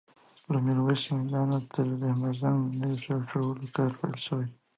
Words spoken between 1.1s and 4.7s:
میدان نه تر دهمزنګ د نوي سړک جوړولو کار پیل شوی